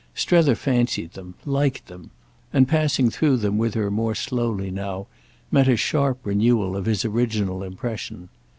[0.15, 2.09] Strether fancied them, liked them,
[2.51, 5.05] and, passing through them with her more slowly now,
[5.51, 8.29] met a sharp renewal of his original impression.